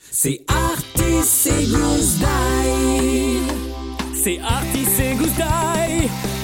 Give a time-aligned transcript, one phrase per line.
[0.00, 2.16] C'est Artis et Gousse
[4.14, 5.28] C'est Artis et Gousse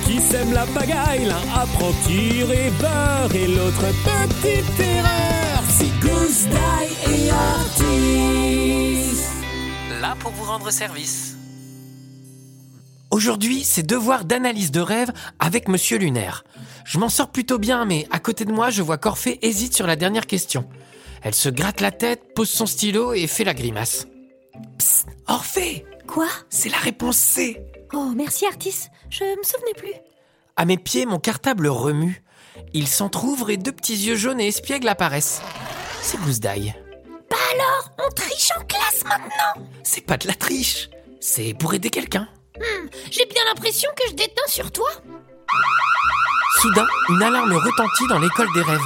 [0.04, 1.24] qui sèment la pagaille.
[1.24, 1.90] L'un apprend
[2.80, 5.62] beurre et l'autre petite erreur.
[5.70, 6.44] C'est Gousse
[7.10, 7.76] et Artis.
[10.00, 11.36] Là pour vous rendre service.
[13.10, 16.44] Aujourd'hui, c'est devoir d'analyse de rêve avec Monsieur Lunaire.
[16.84, 19.86] Je m'en sors plutôt bien, mais à côté de moi, je vois qu'Orphée hésite sur
[19.86, 20.68] la dernière question.
[21.26, 24.06] Elle se gratte la tête, pose son stylo et fait la grimace.
[24.78, 26.28] Psst, Orphée Quoi?
[26.50, 27.60] C'est la réponse C
[27.94, 29.92] Oh, merci Artis, je me souvenais plus.
[30.54, 32.22] À mes pieds, mon cartable remue.
[32.74, 35.42] Il s'entr'ouvre et deux petits yeux jaunes et espiègles apparaissent.
[36.00, 36.76] C'est Gousse d'ail.
[37.28, 39.66] Bah alors, on triche en classe maintenant?
[39.82, 42.28] C'est pas de la triche, c'est pour aider quelqu'un.
[42.56, 44.90] Hmm, J'ai bien l'impression que je déteins sur toi.
[46.60, 48.78] Soudain, une alarme retentit dans l'école des rêves.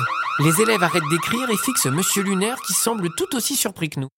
[0.42, 4.08] Les élèves arrêtent d'écrire et fixent Monsieur Lunaire qui semble tout aussi surpris que nous.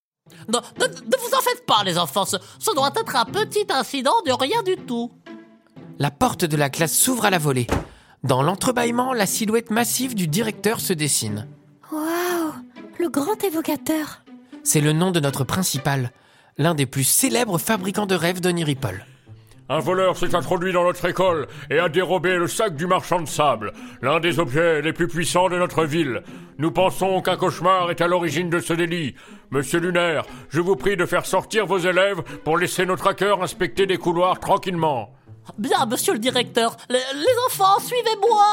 [0.48, 2.24] Ne, ne- ne vous en faites pas, les enfants.
[2.24, 5.10] Ce, ce doit être un petit incident de rien du tout.
[5.98, 7.66] La porte de la classe s'ouvre à la volée.
[8.22, 11.48] Dans l'entrebâillement, la silhouette massive du directeur se dessine.
[11.90, 12.52] Waouh,
[13.00, 14.22] le grand évocateur.
[14.62, 16.12] C'est le nom de notre principal,
[16.56, 19.04] l'un des plus célèbres fabricants de rêves d'Oniripol.
[19.68, 23.28] Un voleur s'est introduit dans notre école et a dérobé le sac du marchand de
[23.28, 26.22] sable, l'un des objets les plus puissants de notre ville.
[26.58, 29.14] Nous pensons qu'un cauchemar est à l'origine de ce délit.
[29.50, 33.86] Monsieur Lunaire, je vous prie de faire sortir vos élèves pour laisser nos traqueurs inspecter
[33.86, 35.10] des couloirs tranquillement.
[35.58, 36.76] Bien, monsieur le directeur.
[36.90, 38.44] Les, les enfants, suivez-moi.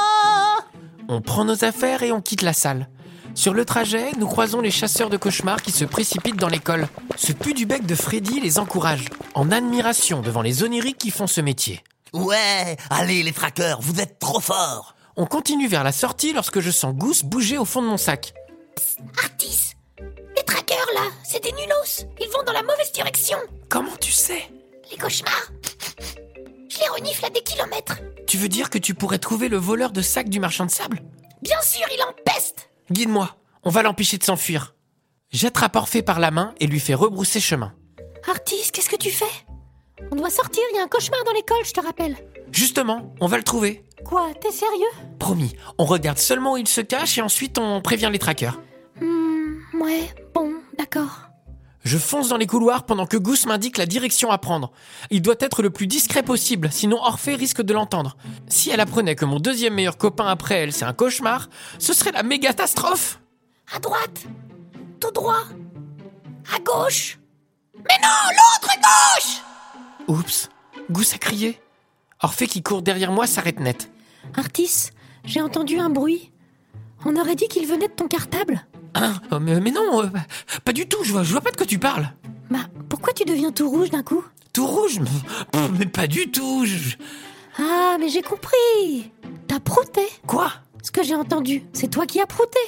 [1.08, 2.88] On prend nos affaires et on quitte la salle.
[3.36, 6.88] Sur le trajet, nous croisons les chasseurs de cauchemars qui se précipitent dans l'école.
[7.16, 11.28] Ce pu du bec de Freddy les encourage, en admiration devant les oniriques qui font
[11.28, 11.84] ce métier.
[12.14, 14.96] Ouais, allez les traqueurs, vous êtes trop forts.
[15.16, 18.34] On continue vers la sortie lorsque je sens Gousse bouger au fond de mon sac.
[19.24, 19.74] Artis,
[20.36, 22.08] les traqueurs là, c'est des nulos.
[22.20, 23.38] Ils vont dans la mauvaise direction.
[23.70, 24.50] Comment tu sais?
[24.92, 25.52] Les cauchemars.
[26.70, 27.98] Je les renifle à des kilomètres.
[28.28, 31.02] Tu veux dire que tu pourrais trouver le voleur de sac du marchand de sable?
[31.42, 32.29] Bien sûr, il en.
[32.92, 34.76] Guide-moi, on va l'empêcher de s'enfuir.
[35.32, 37.74] J'attrape Orphée par la main et lui fais rebrousser chemin.
[38.28, 39.26] Artis, qu'est-ce que tu fais?
[40.12, 42.18] On doit sortir, il y a un cauchemar dans l'école, je te rappelle.
[42.52, 43.86] Justement, on va le trouver.
[44.04, 44.88] Quoi, t'es sérieux?
[45.20, 48.60] Promis, on regarde seulement où il se cache et ensuite on prévient les traqueurs.
[49.00, 50.10] Hmm, ouais.
[51.90, 54.72] Je fonce dans les couloirs pendant que Gousse m'indique la direction à prendre.
[55.10, 58.16] Il doit être le plus discret possible, sinon Orphée risque de l'entendre.
[58.48, 61.50] Si elle apprenait que mon deuxième meilleur copain après elle, c'est un cauchemar,
[61.80, 63.20] ce serait la méga catastrophe
[63.74, 64.28] À droite
[65.00, 65.42] Tout droit
[66.56, 67.18] À gauche
[67.74, 69.42] Mais non, l'autre gauche
[70.08, 70.50] Oups,
[70.92, 71.60] Gousse a crié.
[72.22, 73.92] Orphée qui court derrière moi s'arrête net.
[74.38, 74.92] Artis,
[75.24, 76.32] j'ai entendu un bruit.
[77.04, 78.64] On aurait dit qu'il venait de ton cartable.
[78.96, 80.08] Hein mais, mais non, euh,
[80.66, 82.10] pas du tout, je vois, je vois pas de quoi tu parles.
[82.50, 84.24] Bah, pourquoi tu deviens tout rouge d'un coup?
[84.54, 85.00] Tout rouge?
[85.54, 86.66] Mais, mais pas du tout.
[86.66, 86.96] je-
[87.60, 89.12] Ah, mais j'ai compris
[89.48, 90.52] T'as prouté Quoi?
[90.82, 92.60] Ce que j'ai entendu, c'est toi qui as prouté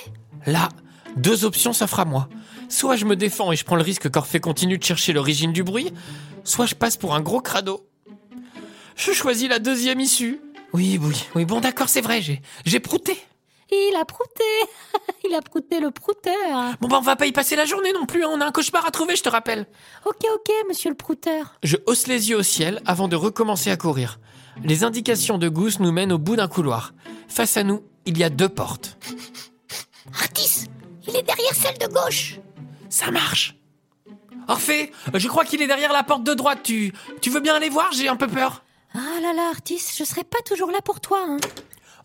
[0.45, 0.69] Là,
[1.15, 2.27] deux options s'offrent à moi.
[2.69, 5.63] Soit je me défends et je prends le risque qu'Orphée continue de chercher l'origine du
[5.63, 5.91] bruit,
[6.43, 7.85] soit je passe pour un gros crado.
[8.95, 10.39] Je choisis la deuxième issue.
[10.73, 13.17] Oui, oui, oui, bon d'accord, c'est vrai, j'ai, j'ai prouté.
[13.71, 14.43] Il a prouté
[15.23, 16.33] Il a prouté le prouteur
[16.81, 18.51] Bon bah on va pas y passer la journée non plus, hein, on a un
[18.51, 19.65] cauchemar à trouver, je te rappelle.
[20.05, 21.55] Ok, ok, monsieur le prouteur.
[21.63, 24.19] Je hausse les yeux au ciel avant de recommencer à courir.
[24.63, 26.93] Les indications de Gousse nous mènent au bout d'un couloir.
[27.27, 28.97] Face à nous, il y a deux portes.
[30.13, 30.65] Artis,
[31.07, 32.39] il est derrière celle de gauche
[32.89, 33.55] Ça marche.
[34.47, 36.59] Orphée, je crois qu'il est derrière la porte de droite.
[36.63, 37.89] Tu, tu veux bien aller voir?
[37.93, 38.63] J'ai un peu peur.
[38.93, 41.37] Ah là là, Artis, je serai pas toujours là pour toi, hein.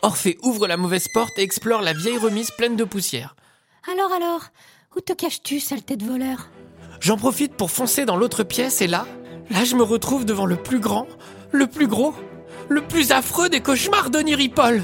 [0.03, 3.35] Orphée ouvre la mauvaise porte et explore la vieille remise pleine de poussière.
[3.93, 4.43] Alors, alors,
[4.97, 6.49] où te caches-tu, saleté de voleur?
[7.01, 9.07] J'en profite pour foncer dans l'autre pièce et là,
[9.51, 11.07] là je me retrouve devant le plus grand,
[11.53, 12.15] le plus gros,
[12.69, 14.83] le plus affreux des cauchemars d'Oniripol.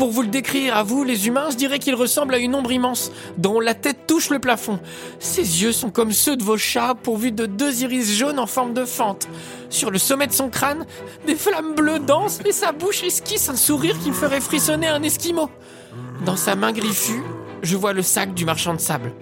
[0.00, 2.72] Pour vous le décrire à vous, les humains, je dirais qu'il ressemble à une ombre
[2.72, 4.80] immense, dont la tête touche le plafond.
[5.18, 8.72] Ses yeux sont comme ceux de vos chats, pourvus de deux iris jaunes en forme
[8.72, 9.28] de fente.
[9.68, 10.86] Sur le sommet de son crâne,
[11.26, 15.50] des flammes bleues dansent et sa bouche esquisse un sourire qui ferait frissonner un esquimau.
[16.24, 17.22] Dans sa main griffue,
[17.62, 19.12] je vois le sac du marchand de sable.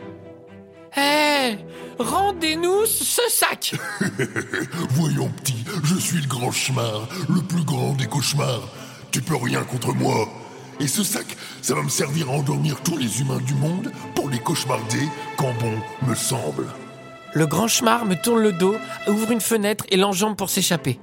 [0.96, 1.58] Hé
[1.98, 3.74] Rendez-nous ce sac
[4.90, 8.68] Voyons, petit, je suis le grand cauchemar, le plus grand des cauchemars.
[9.10, 10.28] Tu peux rien contre moi.
[10.80, 11.26] Et ce sac,
[11.60, 15.52] ça va me servir à endormir tous les humains du monde pour les cauchemarder quand
[15.54, 15.74] bon
[16.06, 16.66] me semble.
[17.34, 18.76] Le grand schmar me tourne le dos,
[19.06, 20.98] ouvre une fenêtre et l'enjambe pour s'échapper.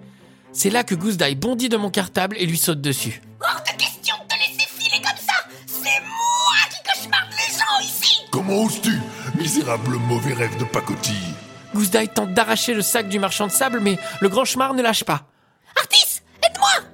[0.54, 3.22] C'est là que Gousse Daille bondit de mon cartable et lui saute dessus.
[3.42, 5.34] Hors de question de te laisser filer comme ça
[5.68, 8.98] C'est moi qui cauchemarde les gens ici Comment oses-tu
[9.38, 11.36] misérable mauvais rêve de pacotille?
[11.74, 15.04] Gousse tente d'arracher le sac du marchand de sable, mais le grand chemard ne lâche
[15.04, 15.28] pas.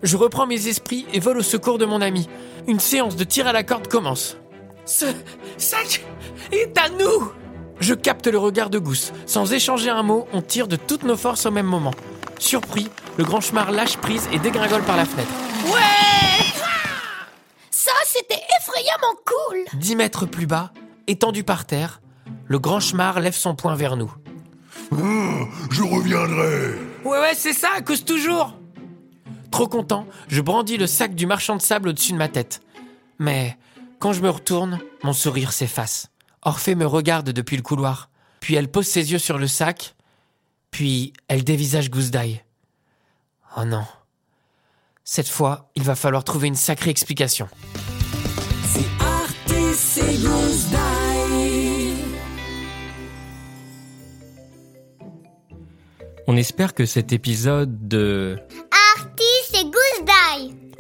[0.04, 2.28] Je reprends mes esprits et vole au secours de mon ami.
[2.68, 4.38] Une séance de tir à la corde commence.
[4.86, 5.06] Ce
[5.58, 6.04] sac
[6.52, 7.32] est à nous
[7.80, 9.14] Je capte le regard de Gousse.
[9.28, 11.94] Sans échanger un mot, on tire de toutes nos forces au même moment.
[12.40, 15.30] Surpris, le grand chemard lâche prise et dégringole par la fenêtre.
[15.66, 16.48] Ouais
[17.70, 20.72] Ça, c'était effrayamment cool Dix mètres plus bas,
[21.06, 22.02] étendu par terre,
[22.48, 24.12] le grand chemard lève son poing vers nous.
[24.92, 26.80] Ah, je reviendrai.
[27.06, 28.56] Ouais, ouais, c'est ça, à cause toujours
[29.52, 32.62] Trop content, je brandis le sac du marchand de sable au-dessus de ma tête.
[33.20, 33.58] Mais
[34.00, 36.08] quand je me retourne, mon sourire s'efface.
[36.42, 38.10] Orphée me regarde depuis le couloir,
[38.40, 39.96] puis elle pose ses yeux sur le sac,
[40.72, 42.44] puis elle dévisage Gousse d'ail.
[43.58, 43.86] Oh non.
[45.04, 47.50] Cette fois, il va falloir trouver une sacrée explication.
[48.64, 50.78] C'est Artis et Goose Die.
[56.28, 58.40] On espère que cet épisode de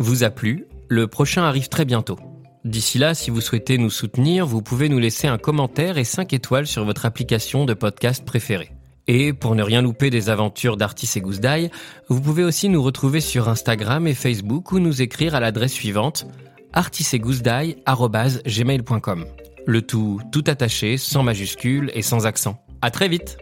[0.01, 0.65] vous a plu.
[0.89, 2.19] Le prochain arrive très bientôt.
[2.65, 6.33] D'ici là, si vous souhaitez nous soutenir, vous pouvez nous laisser un commentaire et 5
[6.33, 8.71] étoiles sur votre application de podcast préférée.
[9.07, 11.71] Et pour ne rien louper des aventures d'Artis et Goose Die,
[12.07, 16.27] vous pouvez aussi nous retrouver sur Instagram et Facebook ou nous écrire à l'adresse suivante
[16.73, 19.25] artisetgoussedie@gmail.com.
[19.65, 22.63] Le tout tout attaché, sans majuscule et sans accent.
[22.81, 23.37] À très vite.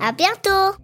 [0.00, 0.76] À bientôt.